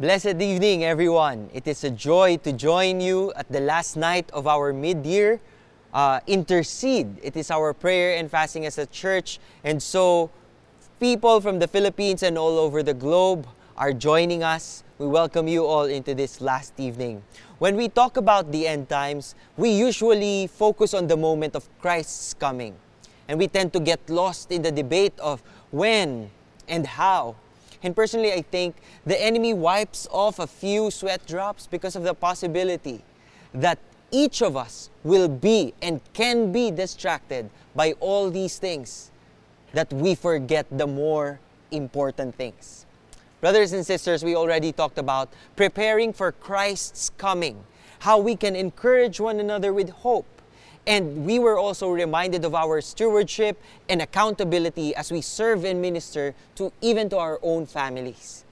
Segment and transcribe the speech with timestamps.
[0.00, 1.50] Blessed evening, everyone.
[1.52, 5.40] It is a joy to join you at the last night of our mid year
[5.92, 7.20] uh, intercede.
[7.22, 9.38] It is our prayer and fasting as a church.
[9.62, 10.30] And so,
[11.00, 14.84] people from the Philippines and all over the globe are joining us.
[14.96, 17.22] We welcome you all into this last evening.
[17.58, 22.32] When we talk about the end times, we usually focus on the moment of Christ's
[22.32, 22.74] coming.
[23.28, 26.30] And we tend to get lost in the debate of when
[26.66, 27.36] and how.
[27.82, 28.76] And personally, I think
[29.06, 33.02] the enemy wipes off a few sweat drops because of the possibility
[33.54, 33.78] that
[34.10, 39.10] each of us will be and can be distracted by all these things
[39.72, 42.86] that we forget the more important things.
[43.40, 47.64] Brothers and sisters, we already talked about preparing for Christ's coming,
[48.00, 50.39] how we can encourage one another with hope.
[50.86, 56.34] And we were also reminded of our stewardship and accountability as we serve and minister
[56.56, 58.44] to even to our own families.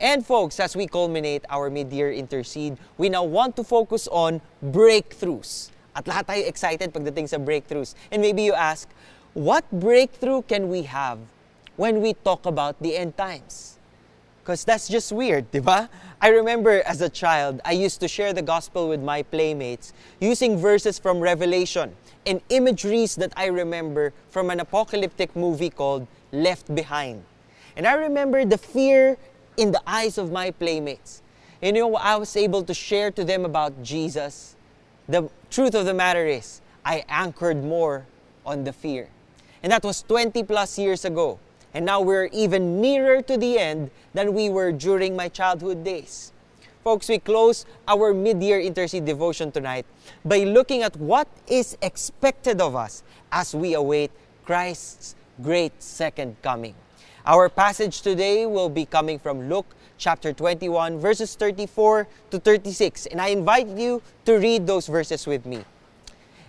[0.00, 5.70] And folks, as we culminate our mid-year intercede, we now want to focus on breakthroughs.
[5.94, 7.94] At lahat tayo excited pagdating sa breakthroughs.
[8.10, 8.88] And maybe you ask,
[9.34, 11.18] what breakthrough can we have
[11.76, 13.78] when we talk about the end times?
[14.42, 15.86] Because that's just weird, di ba?
[16.24, 20.56] I remember as a child, I used to share the gospel with my playmates using
[20.56, 27.24] verses from Revelation and imageries that I remember from an apocalyptic movie called Left Behind.
[27.76, 29.18] And I remember the fear
[29.56, 31.22] in the eyes of my playmates.
[31.60, 34.54] And you know, I was able to share to them about Jesus.
[35.08, 38.06] The truth of the matter is, I anchored more
[38.46, 39.08] on the fear.
[39.60, 41.40] And that was 20 plus years ago.
[41.74, 46.32] And now we're even nearer to the end than we were during my childhood days.
[46.84, 49.86] Folks, we close our mid-year intercede devotion tonight
[50.24, 54.10] by looking at what is expected of us as we await
[54.44, 56.74] Christ's great second coming.
[57.24, 63.20] Our passage today will be coming from Luke chapter 21 verses 34 to 36 and
[63.20, 65.64] I invite you to read those verses with me.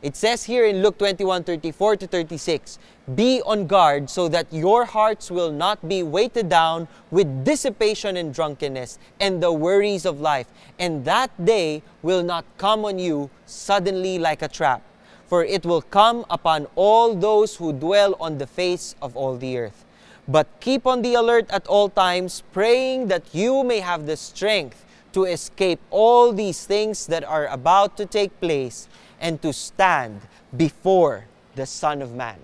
[0.03, 2.77] It says here in Luke 21 34 to 36
[3.15, 8.33] Be on guard so that your hearts will not be weighted down with dissipation and
[8.33, 10.47] drunkenness and the worries of life,
[10.77, 14.83] and that day will not come on you suddenly like a trap.
[15.25, 19.57] For it will come upon all those who dwell on the face of all the
[19.57, 19.85] earth.
[20.27, 24.83] But keep on the alert at all times, praying that you may have the strength
[25.13, 28.89] to escape all these things that are about to take place
[29.23, 30.19] and to stand
[30.55, 31.25] before
[31.55, 32.37] the Son of Man.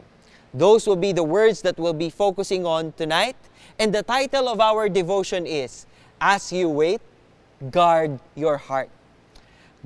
[0.53, 3.35] Those will be the words that we'll be focusing on tonight.
[3.77, 5.85] And the title of our devotion is
[6.19, 7.01] As You Wait,
[7.69, 8.89] Guard Your Heart.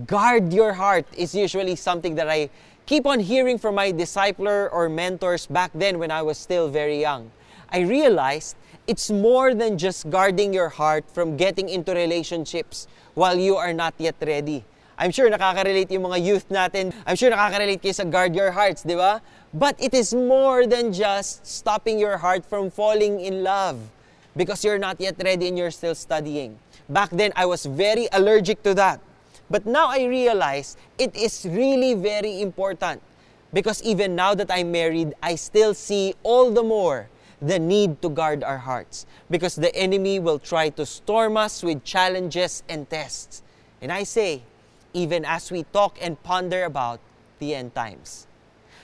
[0.06, 2.50] Guard your heart is usually something that I
[2.86, 7.02] keep on hearing from my discipler or mentors back then when I was still very
[7.02, 7.30] young.
[7.70, 8.56] I realized
[8.88, 13.94] it's more than just guarding your heart from getting into relationships while you are not
[13.98, 14.64] yet ready.
[14.98, 16.94] I'm sure nakaka-relate yung mga youth natin.
[17.06, 19.22] I'm sure nakaka-relate kayo sa guard your hearts, di ba?
[19.54, 23.82] But it is more than just stopping your heart from falling in love
[24.36, 26.58] because you're not yet ready and you're still studying.
[26.90, 29.00] Back then, I was very allergic to that.
[29.50, 33.02] But now I realize it is really very important
[33.54, 37.10] because even now that I'm married, I still see all the more
[37.42, 41.84] the need to guard our hearts because the enemy will try to storm us with
[41.84, 43.44] challenges and tests.
[43.82, 44.42] And I say,
[44.94, 47.00] even as we talk and ponder about
[47.40, 48.28] the end times.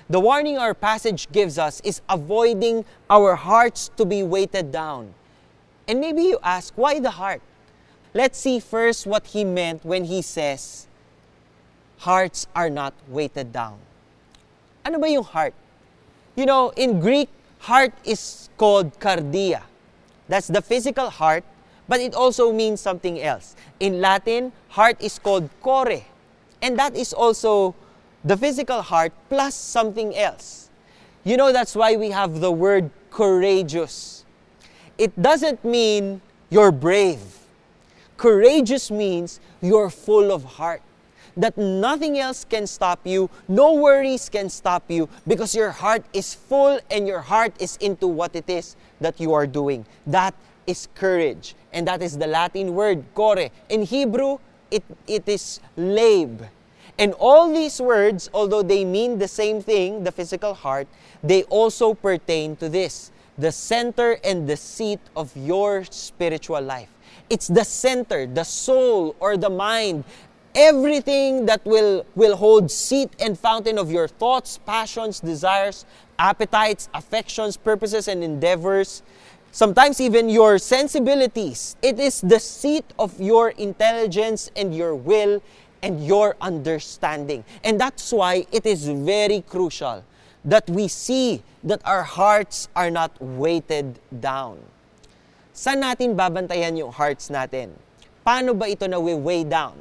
[0.10, 5.14] The warning our passage gives us is avoiding our hearts to be weighted down.
[5.88, 7.42] And maybe you ask, why the heart?
[8.14, 10.88] Let's see first what he meant when he says,
[12.00, 13.78] hearts are not weighted down.
[14.84, 15.54] Ano ba yung heart?
[16.36, 19.62] You know, in Greek, heart is called kardia.
[20.28, 21.44] That's the physical heart
[21.90, 23.56] but it also means something else.
[23.82, 26.06] In Latin, heart is called core,
[26.62, 27.76] and that is also
[28.24, 30.70] the physical heart plus something else.
[31.26, 34.24] You know, that's why we have the word courageous.
[34.98, 37.20] It doesn't mean you're brave.
[38.18, 40.82] Courageous means you're full of heart.
[41.38, 46.34] That nothing else can stop you, no worries can stop you because your heart is
[46.34, 49.86] full and your heart is into what it is that you are doing.
[50.06, 50.36] That
[50.68, 51.56] is courage.
[51.74, 53.50] And that is the Latin word, core.
[53.70, 54.40] In Hebrew,
[54.72, 56.48] it, it is lab.
[56.98, 60.88] And all these words, although they mean the same thing, the physical heart,
[61.24, 66.90] they also pertain to this the center and the seat of your spiritual life.
[67.30, 70.04] It's the center, the soul, or the mind.
[70.54, 75.86] Everything that will, will hold seat and fountain of your thoughts, passions, desires,
[76.18, 79.04] appetites, affections, purposes, and endeavors
[79.52, 81.76] sometimes even your sensibilities.
[81.82, 85.42] It is the seat of your intelligence and your will
[85.82, 87.44] and your understanding.
[87.64, 90.04] And that's why it is very crucial
[90.46, 94.60] that we see that our hearts are not weighted down.
[95.52, 97.76] Saan natin babantayan yung hearts natin?
[98.24, 99.76] Paano ba ito na we weigh down?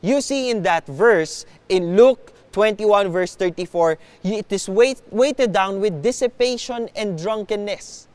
[0.00, 5.80] You see in that verse, in Luke 21 verse 34, it is weight, weighted down
[5.80, 8.08] with dissipation and drunkenness.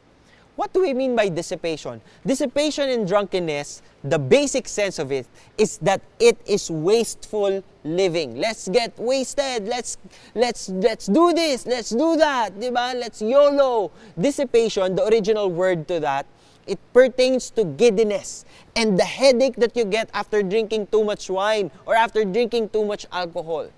[0.57, 2.01] What do we mean by dissipation?
[2.25, 8.41] Dissipation and drunkenness, the basic sense of it is that it is wasteful living.
[8.41, 9.69] Let's get wasted.
[9.69, 10.01] Let's
[10.33, 11.67] let's let's do this.
[11.67, 12.57] Let's do that.
[12.57, 12.97] Diba?
[12.97, 13.91] Let's YOLO.
[14.17, 16.25] Dissipation, the original word to that,
[16.65, 18.43] it pertains to giddiness
[18.75, 22.83] and the headache that you get after drinking too much wine or after drinking too
[22.83, 23.69] much alcohol.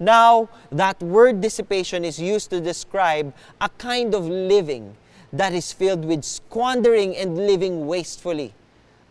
[0.00, 4.96] Now, that word dissipation is used to describe a kind of living
[5.34, 8.54] that is filled with squandering and living wastefully.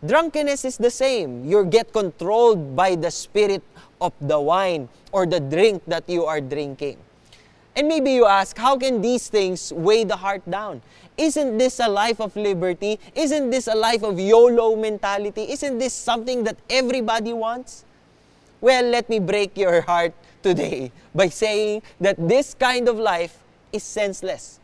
[0.04, 1.44] Drunkenness is the same.
[1.44, 3.62] You get controlled by the spirit
[4.00, 6.96] of the wine or the drink that you are drinking.
[7.76, 10.80] And maybe you ask, how can these things weigh the heart down?
[11.16, 12.98] Isn't this a life of liberty?
[13.14, 15.50] Isn't this a life of YOLO mentality?
[15.50, 17.84] Isn't this something that everybody wants?
[18.60, 23.38] Well, let me break your heart today by saying that this kind of life
[23.72, 24.60] is senseless.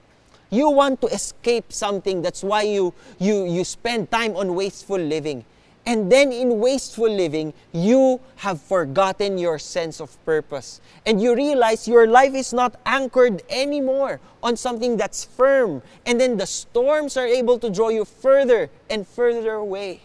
[0.50, 2.22] You want to escape something.
[2.22, 5.44] That's why you, you, you spend time on wasteful living.
[5.86, 10.80] And then in wasteful living, you have forgotten your sense of purpose.
[11.06, 15.82] And you realize your life is not anchored anymore on something that's firm.
[16.04, 20.02] And then the storms are able to draw you further and further away.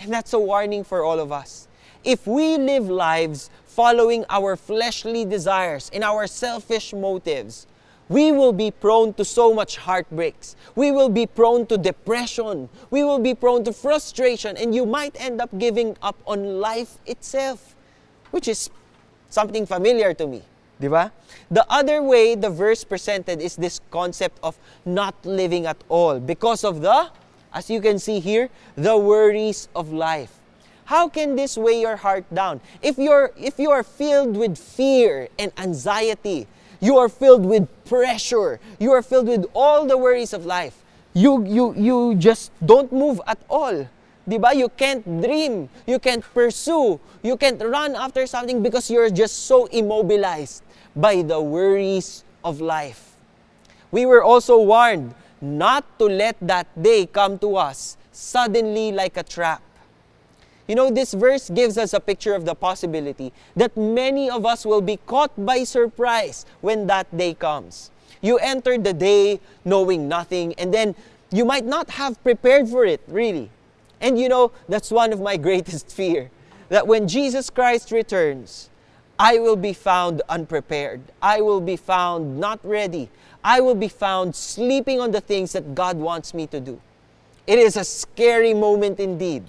[0.00, 1.68] And that's a warning for all of us.
[2.04, 7.66] If we live lives following our fleshly desires and our selfish motives,
[8.08, 10.56] we will be prone to so much heartbreaks.
[10.74, 12.68] We will be prone to depression.
[12.90, 16.98] We will be prone to frustration, and you might end up giving up on life
[17.06, 17.76] itself,
[18.30, 18.70] which is
[19.28, 20.42] something familiar to me.
[20.80, 21.10] Diba?
[21.50, 26.62] The other way the verse presented is this concept of not living at all because
[26.64, 27.10] of the,
[27.52, 30.38] as you can see here, the worries of life.
[30.84, 32.62] How can this weigh your heart down?
[32.80, 36.46] If you're if you are filled with fear and anxiety,
[36.80, 38.60] you are filled with pressure.
[38.78, 40.84] You are filled with all the worries of life.
[41.14, 43.88] You, you, you just don't move at all.
[44.28, 44.54] Diba?
[44.54, 45.68] You can't dream.
[45.86, 47.00] You can't pursue.
[47.22, 50.62] You can't run after something because you're just so immobilized
[50.94, 53.16] by the worries of life.
[53.90, 59.22] We were also warned not to let that day come to us suddenly like a
[59.22, 59.62] trap.
[60.68, 64.66] You know, this verse gives us a picture of the possibility that many of us
[64.66, 67.90] will be caught by surprise when that day comes.
[68.20, 70.94] You enter the day knowing nothing, and then
[71.30, 73.50] you might not have prepared for it, really.
[74.00, 76.30] And you know, that's one of my greatest fear
[76.68, 78.68] that when Jesus Christ returns,
[79.18, 81.00] I will be found unprepared.
[81.22, 83.08] I will be found not ready.
[83.42, 86.80] I will be found sleeping on the things that God wants me to do.
[87.46, 89.44] It is a scary moment indeed.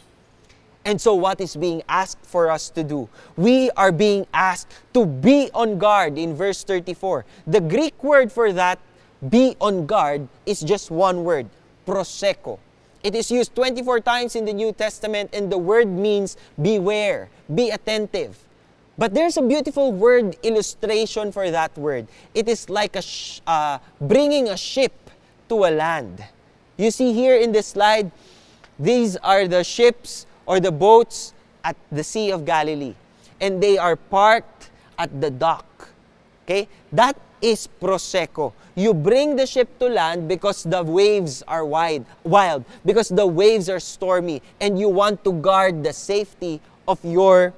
[0.89, 3.07] And so, what is being asked for us to do?
[3.37, 7.25] We are being asked to be on guard in verse 34.
[7.45, 8.79] The Greek word for that,
[9.21, 11.45] be on guard, is just one word,
[11.85, 12.57] prosecho.
[13.03, 17.69] It is used 24 times in the New Testament, and the word means beware, be
[17.69, 18.39] attentive.
[18.97, 22.07] But there's a beautiful word illustration for that word.
[22.33, 25.11] It is like a sh- uh, bringing a ship
[25.49, 26.25] to a land.
[26.77, 28.09] You see here in this slide,
[28.79, 32.95] these are the ships or the boats at the Sea of Galilee.
[33.39, 35.93] And they are parked at the dock.
[36.43, 36.67] Okay?
[36.91, 38.51] That is prosecho.
[38.73, 43.69] You bring the ship to land because the waves are wide, wild, because the waves
[43.69, 47.53] are stormy, and you want to guard the safety of your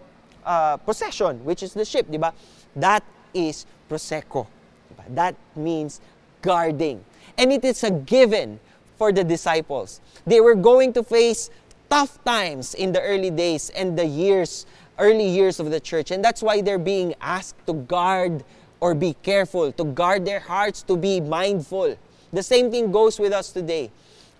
[0.45, 2.33] uh, possession, which is the ship, diba?
[2.75, 4.47] That is prosecho.
[4.91, 5.15] Diba?
[5.15, 6.01] That means
[6.41, 7.05] guarding.
[7.37, 8.59] And it is a given
[8.97, 10.01] for the disciples.
[10.25, 11.49] They were going to face
[11.91, 14.65] tough times in the early days and the years,
[14.97, 16.09] early years of the church.
[16.09, 18.45] And that's why they're being asked to guard
[18.79, 21.97] or be careful, to guard their hearts, to be mindful.
[22.31, 23.91] The same thing goes with us today.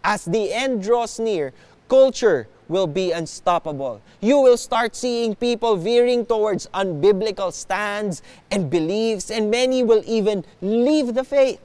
[0.02, 1.52] As the end draws near,
[1.90, 4.02] culture will be unstoppable.
[4.22, 10.46] You will start seeing people veering towards unbiblical stands and beliefs, and many will even
[10.62, 11.60] leave the faith.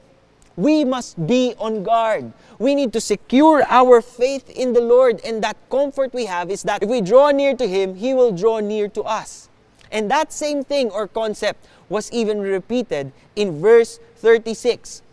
[0.57, 2.33] We must be on guard.
[2.57, 6.63] We need to secure our faith in the Lord, and that comfort we have is
[6.63, 9.49] that if we draw near to Him, He will draw near to us.
[9.91, 15.05] And that same thing or concept was even repeated in verse 36.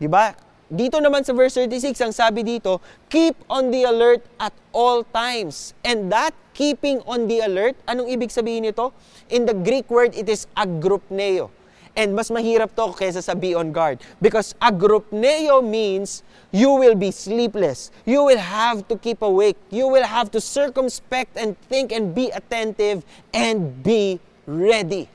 [0.00, 0.34] Diba?
[0.66, 5.74] dito naman sa verse 36, ang sabi dito, keep on the alert at all times.
[5.86, 8.90] And that keeping on the alert, anong ibig sabihin nito?
[9.30, 11.54] In the Greek word, it is agropneo.
[11.96, 14.04] And mas mahirap to kaysa sa be on guard.
[14.20, 16.22] Because agrypneo means
[16.52, 17.90] you will be sleepless.
[18.04, 19.56] You will have to keep awake.
[19.70, 25.08] You will have to circumspect and think and be attentive and be ready.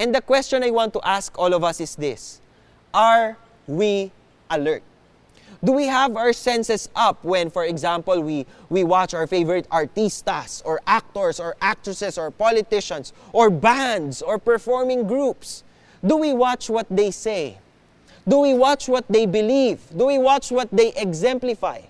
[0.00, 2.40] And the question I want to ask all of us is this
[2.92, 3.36] Are
[3.68, 4.10] we
[4.50, 4.82] alert?
[5.64, 10.60] Do we have our senses up when, for example, we, we watch our favorite artistas
[10.64, 15.62] or actors or actresses or politicians or bands or performing groups?
[16.04, 17.58] Do we watch what they say?
[18.26, 19.80] Do we watch what they believe?
[19.96, 21.82] Do we watch what they exemplify?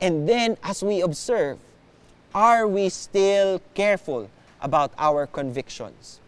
[0.00, 1.58] And then, as we observe,
[2.34, 4.30] are we still careful
[4.60, 6.20] about our convictions?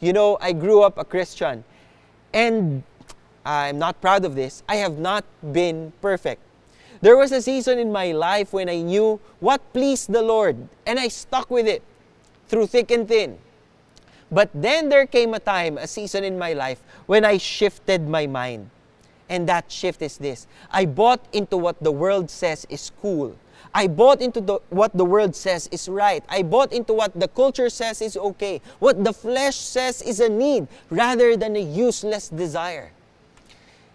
[0.00, 1.64] You know, I grew up a Christian,
[2.32, 2.82] and
[3.44, 4.62] I'm not proud of this.
[4.68, 6.42] I have not been perfect.
[7.00, 10.98] There was a season in my life when I knew what pleased the Lord, and
[10.98, 11.82] I stuck with it
[12.48, 13.38] through thick and thin.
[14.30, 18.26] But then there came a time, a season in my life, when I shifted my
[18.26, 18.70] mind.
[19.28, 23.36] And that shift is this I bought into what the world says is cool.
[23.74, 26.24] I bought into the, what the world says is right.
[26.28, 28.62] I bought into what the culture says is okay.
[28.78, 32.92] What the flesh says is a need rather than a useless desire.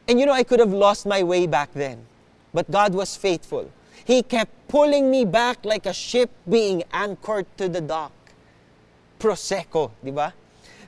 [0.08, 2.06] And you know, I could have lost my way back then.
[2.54, 3.72] But God was faithful.
[4.06, 8.12] He kept pulling me back like a ship being anchored to the dock.
[9.22, 10.34] Prosecho, di ba?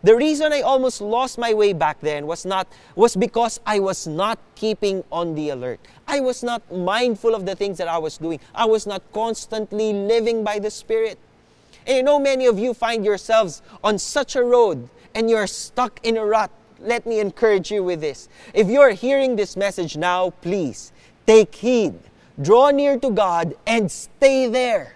[0.02, 4.06] The reason I almost lost my way back then was not was because I was
[4.06, 5.80] not keeping on the alert.
[6.08, 8.42] I was not mindful of the things that I was doing.
[8.54, 11.18] I was not constantly living by the Spirit.
[11.88, 16.02] And you know many of you find yourselves on such a road and you're stuck
[16.04, 16.52] in a rut
[16.84, 18.28] let me encourage you with this.
[18.54, 20.92] If you're hearing this message now, please
[21.26, 21.96] take heed,
[22.42, 24.96] draw near to God, and stay there.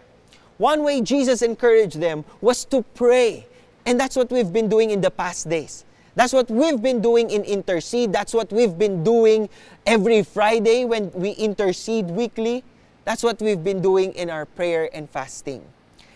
[0.57, 3.45] One way Jesus encouraged them was to pray.
[3.85, 5.85] And that's what we've been doing in the past days.
[6.15, 8.11] That's what we've been doing in Intercede.
[8.11, 9.49] That's what we've been doing
[9.85, 12.63] every Friday when we intercede weekly.
[13.05, 15.63] That's what we've been doing in our prayer and fasting.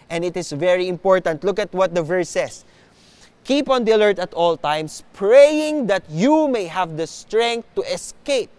[0.09, 1.43] And it is very important.
[1.43, 2.65] Look at what the verse says.
[3.43, 7.81] Keep on the alert at all times, praying that you may have the strength to
[7.83, 8.49] escape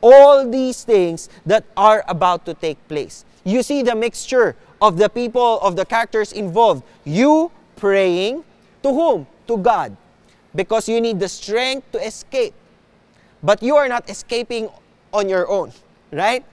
[0.00, 3.24] all these things that are about to take place.
[3.44, 6.82] You see the mixture of the people, of the characters involved.
[7.04, 8.42] You praying
[8.82, 9.26] to whom?
[9.46, 9.96] To God.
[10.54, 12.52] Because you need the strength to escape.
[13.42, 14.68] But you are not escaping
[15.14, 15.72] on your own,
[16.10, 16.44] right?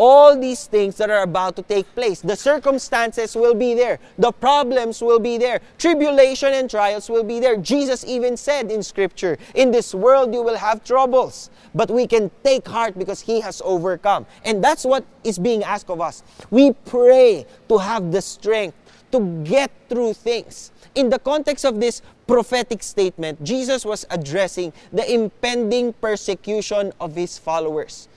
[0.00, 2.22] All these things that are about to take place.
[2.22, 7.38] The circumstances will be there, the problems will be there, tribulation and trials will be
[7.38, 7.58] there.
[7.58, 12.30] Jesus even said in Scripture, In this world you will have troubles, but we can
[12.42, 14.24] take heart because He has overcome.
[14.42, 16.22] And that's what is being asked of us.
[16.50, 18.78] We pray to have the strength
[19.12, 20.72] to get through things.
[20.94, 27.36] In the context of this prophetic statement, Jesus was addressing the impending persecution of his
[27.36, 28.08] followers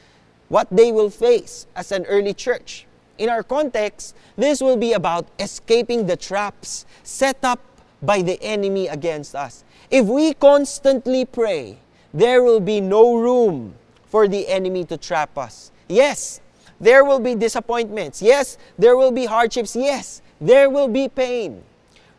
[0.54, 2.86] what they will face as an early church.
[3.18, 7.60] In our context, this will be about escaping the traps set up
[8.04, 9.64] by the enemy against us.
[9.90, 11.80] If we constantly pray,
[12.14, 13.74] there will be no room
[14.06, 15.72] for the enemy to trap us.
[15.90, 16.40] Yes,
[16.80, 18.22] there will be disappointments.
[18.22, 19.76] Yes, there will be hardships.
[19.76, 21.64] Yes, there will be pain.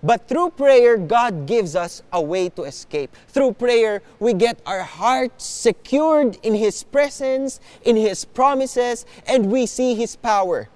[0.05, 3.17] But through prayer, God gives us a way to escape.
[3.29, 9.65] Through prayer, we get our hearts secured in His presence, in His promises, and we
[9.65, 10.69] see His power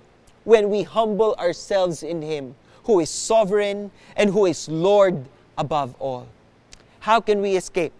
[0.44, 2.54] when we humble ourselves in Him,
[2.84, 5.26] who is sovereign and who is Lord
[5.58, 6.26] above all.
[7.00, 7.92] How can we escape?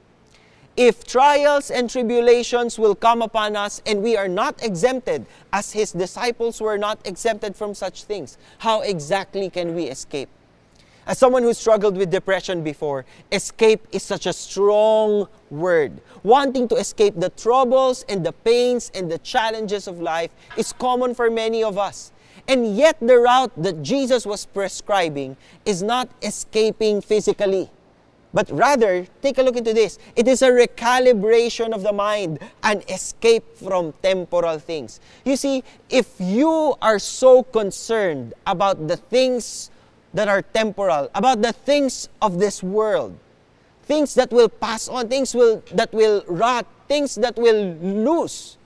[0.79, 5.93] If trials and tribulations will come upon us and we are not exempted, as His
[5.93, 10.31] disciples were not exempted from such things, how exactly can we escape?
[11.09, 16.03] As someone who struggled with depression before, escape is such a strong word.
[16.23, 21.15] Wanting to escape the troubles and the pains and the challenges of life is common
[21.15, 22.13] for many of us.
[22.47, 27.71] And yet, the route that Jesus was prescribing is not escaping physically.
[28.35, 29.99] But rather, take a look into this.
[30.15, 35.01] It is a recalibration of the mind, an escape from temporal things.
[35.25, 39.71] You see, if you are so concerned about the things
[40.15, 43.17] that are temporal, about the things of this world,
[43.83, 48.57] things that will pass on, things will, that will rot, things that will lose.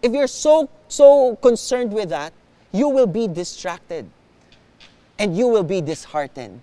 [0.00, 2.32] If you're so, so concerned with that,
[2.72, 4.08] you will be distracted
[5.18, 6.60] and you will be disheartened.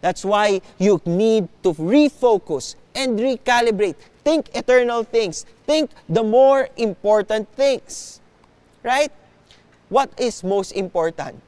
[0.00, 3.96] That's why you need to refocus and recalibrate.
[4.24, 5.44] Think eternal things.
[5.66, 8.20] Think the more important things.
[8.82, 9.10] Right?
[9.88, 11.42] What is most important?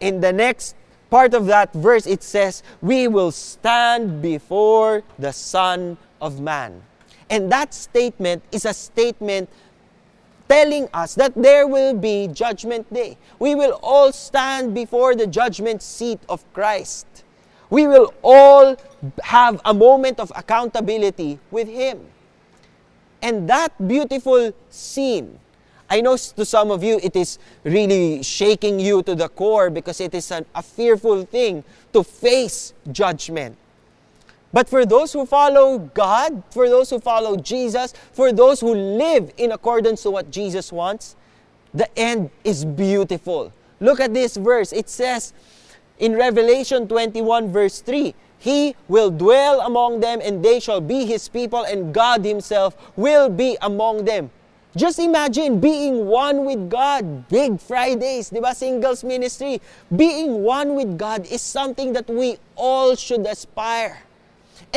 [0.00, 0.76] In the next
[1.10, 6.82] part of that verse, it says, We will stand before the Son of Man.
[7.28, 9.48] And that statement is a statement
[10.48, 13.18] telling us that there will be judgment day.
[13.38, 17.06] We will all stand before the judgment seat of Christ.
[17.68, 18.76] We will all
[19.24, 22.06] have a moment of accountability with Him.
[23.22, 25.40] And that beautiful scene,
[25.88, 30.00] I know to some of you it is really shaking you to the core because
[30.00, 33.56] it is an, a fearful thing to face judgment.
[34.52, 39.32] But for those who follow God, for those who follow Jesus, for those who live
[39.36, 41.14] in accordance to what Jesus wants,
[41.74, 43.52] the end is beautiful.
[43.80, 44.72] Look at this verse.
[44.72, 45.34] It says
[45.98, 51.28] in Revelation 21, verse 3 He will dwell among them, and they shall be His
[51.28, 54.30] people, and God Himself will be among them.
[54.76, 57.26] Just imagine being one with God.
[57.32, 58.52] Big Fridays, di ba?
[58.52, 59.56] Singles ministry.
[59.88, 64.04] Being one with God is something that we all should aspire.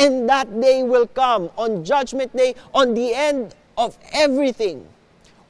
[0.00, 4.88] And that day will come on Judgment Day, on the end of everything.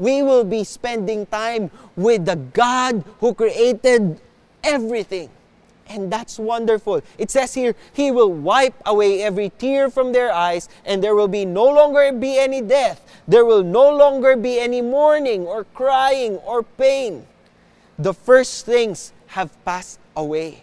[0.03, 4.19] We will be spending time with the God who created
[4.65, 5.31] everything.
[5.91, 7.03] And that's wonderful.
[7.19, 11.29] It says here, He will wipe away every tear from their eyes, and there will
[11.29, 13.03] be no longer be any death.
[13.27, 17.27] There will no longer be any mourning or crying or pain.
[17.99, 20.63] The first things have passed away.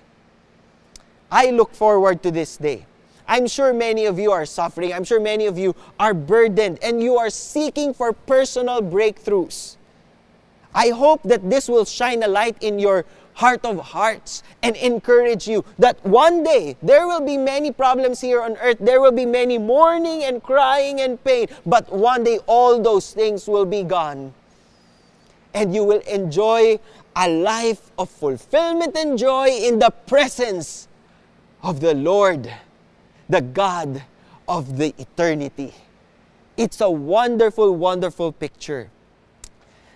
[1.30, 2.86] I look forward to this day.
[3.28, 4.94] I'm sure many of you are suffering.
[4.94, 9.76] I'm sure many of you are burdened and you are seeking for personal breakthroughs.
[10.74, 13.04] I hope that this will shine a light in your
[13.38, 18.42] heart of hearts and encourage you that one day there will be many problems here
[18.42, 18.78] on earth.
[18.80, 21.48] There will be many mourning and crying and pain.
[21.66, 24.34] But one day all those things will be gone.
[25.54, 26.80] And you will enjoy
[27.16, 30.88] a life of fulfillment and joy in the presence
[31.64, 32.52] of the Lord
[33.30, 34.04] the God
[34.48, 35.74] of the eternity.
[36.56, 38.90] It's a wonderful, wonderful picture.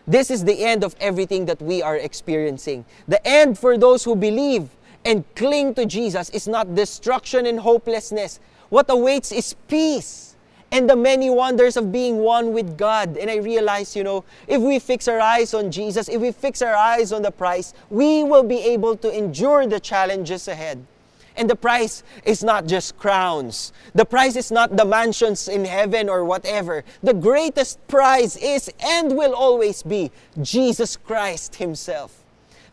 [0.08, 2.86] This is the end of everything that we are experiencing.
[3.08, 4.70] The end for those who believe
[5.06, 8.40] and cling to Jesus is not destruction and hopelessness.
[8.70, 10.36] What awaits is peace
[10.72, 13.18] and the many wonders of being one with God.
[13.18, 16.62] And I realize, you know, if we fix our eyes on Jesus, if we fix
[16.62, 20.86] our eyes on the prize, we will be able to endure the challenges ahead.
[21.36, 23.74] And the price is not just crowns.
[23.94, 26.84] The price is not the mansions in heaven or whatever.
[27.02, 32.21] The greatest prize is and will always be Jesus Christ Himself.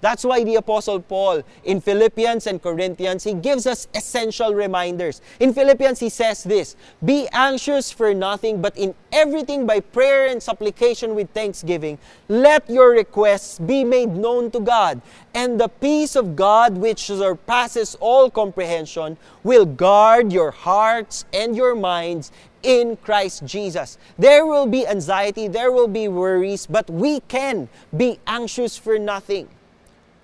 [0.01, 5.21] That's why the Apostle Paul in Philippians and Corinthians, he gives us essential reminders.
[5.41, 10.41] In Philippians, he says this Be anxious for nothing, but in everything by prayer and
[10.41, 15.03] supplication with thanksgiving, let your requests be made known to God.
[15.35, 21.75] And the peace of God, which surpasses all comprehension, will guard your hearts and your
[21.75, 22.31] minds
[22.63, 23.99] in Christ Jesus.
[24.17, 29.49] There will be anxiety, there will be worries, but we can be anxious for nothing.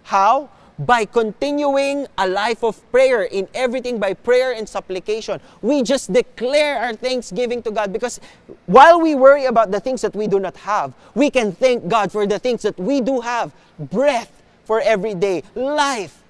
[0.04, 0.50] How?
[0.78, 5.40] By continuing a life of prayer in everything by prayer and supplication.
[5.62, 8.20] We just declare our thanksgiving to God because
[8.66, 12.10] while we worry about the things that we do not have, we can thank God
[12.10, 13.52] for the things that we do have.
[13.78, 16.22] Breath for every day, life,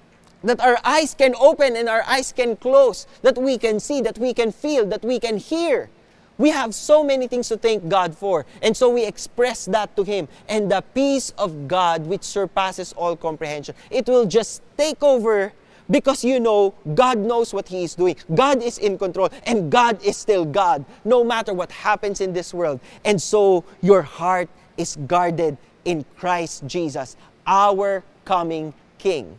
[0.43, 4.17] that our eyes can open and our eyes can close, that we can see, that
[4.19, 5.89] we can feel, that we can hear.
[6.37, 8.45] We have so many things to thank God for.
[8.61, 10.27] And so we express that to Him.
[10.49, 15.53] And the peace of God, which surpasses all comprehension, it will just take over
[15.89, 18.15] because you know God knows what He is doing.
[18.33, 22.53] God is in control, and God is still God, no matter what happens in this
[22.53, 22.79] world.
[23.03, 29.37] And so your heart is guarded in Christ Jesus, our coming King.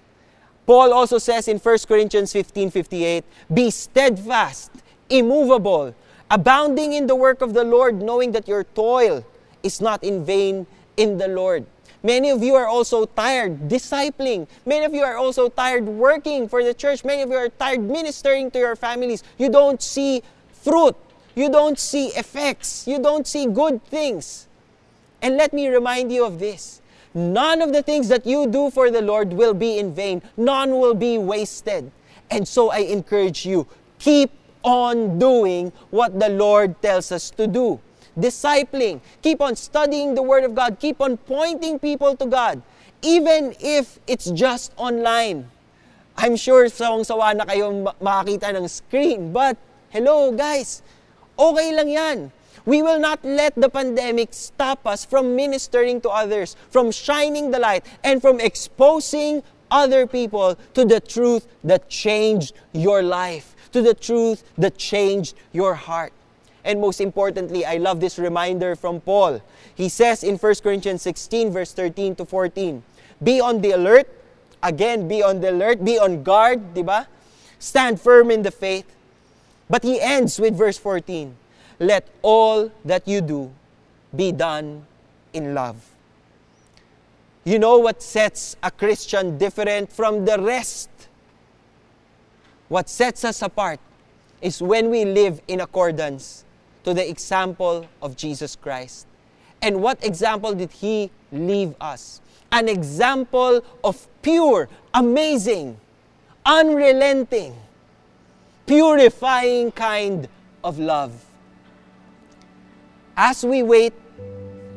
[0.67, 4.71] Paul also says in 1 Corinthians 15 58, Be steadfast,
[5.09, 5.95] immovable,
[6.31, 9.25] abounding in the work of the Lord, knowing that your toil
[9.63, 11.67] is not in vain in the Lord.
[12.03, 14.47] Many of you are also tired discipling.
[14.65, 17.05] Many of you are also tired working for the church.
[17.05, 19.25] Many of you are tired ministering to your families.
[19.39, 20.95] You don't see fruit.
[21.35, 22.87] You don't see effects.
[22.87, 24.47] You don't see good things.
[25.21, 26.81] And let me remind you of this.
[27.13, 30.23] None of the things that you do for the Lord will be in vain.
[30.37, 31.91] None will be wasted.
[32.31, 33.67] And so I encourage you,
[33.99, 34.31] keep
[34.67, 37.79] on doing what the Lord tells us to do.
[38.19, 42.61] Discipling, keep on studying the Word of God, keep on pointing people to God,
[43.01, 45.47] even if it's just online.
[46.19, 49.55] I'm sure sawang-sawa na kayong makakita ng screen, but
[49.93, 50.83] hello guys,
[51.37, 52.19] Okay lang yan.
[52.65, 57.61] We will not let the pandemic stop us from ministering to others, from shining the
[57.61, 63.93] light, and from exposing other people to the truth that changed your life, to the
[63.93, 66.11] truth that changed your heart.
[66.65, 69.43] And most importantly, I love this reminder from Paul.
[69.75, 72.83] He says in 1 Corinthians 16, verse 13 to 14,
[73.23, 74.09] Be on the alert.
[74.63, 75.85] Again, be on the alert.
[75.85, 77.07] Be on guard, di ba?
[77.59, 78.89] Stand firm in the faith.
[79.69, 81.37] But he ends with verse 14,
[81.79, 83.53] Let all that you do
[84.17, 84.87] be done
[85.35, 85.77] in love.
[87.45, 90.89] You know what sets a Christian different from the rest?
[92.69, 93.81] What sets us apart
[94.41, 96.45] is when we live in accordance
[96.85, 99.07] to the example of Jesus Christ.
[99.63, 102.21] And what example did He leave us?
[102.53, 105.79] An example of pure, amazing,
[106.45, 107.57] unrelenting,
[108.67, 110.29] purifying kind
[110.63, 111.25] of love.
[113.17, 113.95] As we wait,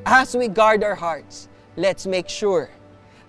[0.06, 2.70] as we guard our hearts, let's make sure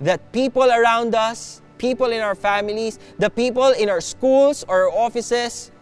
[0.01, 5.73] that people around us, people in our families, the people in our schools or offices,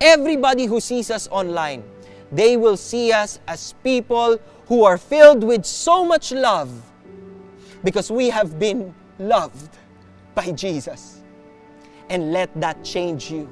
[0.00, 1.82] everybody who sees us online,
[2.30, 6.70] they will see us as people who are filled with so much love
[7.82, 9.76] because we have been loved
[10.36, 11.22] by Jesus.
[12.08, 13.50] And let that change you.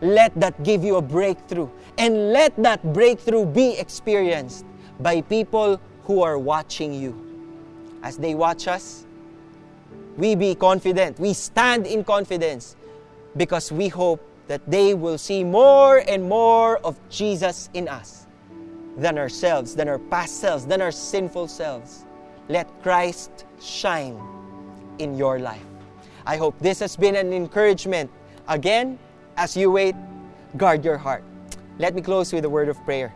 [0.00, 1.68] Let that give you a breakthrough.
[1.96, 4.64] And let that breakthrough be experienced
[4.98, 7.14] by people who are watching you.
[8.02, 9.06] As they watch us,
[10.20, 11.18] we be confident.
[11.18, 12.76] We stand in confidence
[13.36, 18.26] because we hope that they will see more and more of Jesus in us
[18.96, 22.04] than ourselves, than our past selves, than our sinful selves.
[22.48, 24.20] Let Christ shine
[24.98, 25.64] in your life.
[26.26, 28.10] I hope this has been an encouragement.
[28.46, 28.98] Again,
[29.36, 29.94] as you wait,
[30.56, 31.24] guard your heart.
[31.78, 33.14] Let me close with a word of prayer.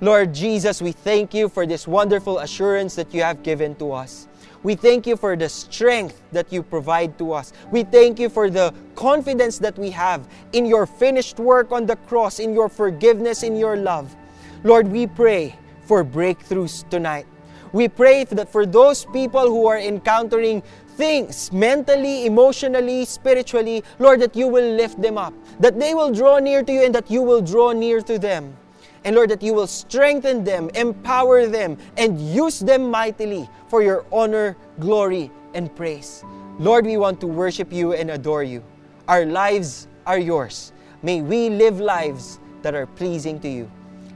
[0.00, 4.28] Lord Jesus, we thank you for this wonderful assurance that you have given to us.
[4.62, 7.52] We thank you for the strength that you provide to us.
[7.72, 11.96] We thank you for the confidence that we have in your finished work on the
[11.96, 14.14] cross, in your forgiveness, in your love.
[14.62, 17.26] Lord, we pray for breakthroughs tonight.
[17.72, 20.62] We pray that for those people who are encountering
[20.96, 26.38] things mentally, emotionally, spiritually, Lord, that you will lift them up, that they will draw
[26.38, 28.56] near to you and that you will draw near to them.
[29.04, 34.04] And Lord, that you will strengthen them, empower them, and use them mightily for your
[34.12, 36.24] honor, glory, and praise.
[36.58, 38.62] Lord, we want to worship you and adore you.
[39.08, 40.72] Our lives are yours.
[41.02, 43.70] May we live lives that are pleasing to you.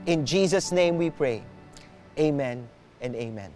[0.05, 1.43] In Jesus' name we pray.
[2.17, 2.67] Amen
[3.01, 3.51] and amen.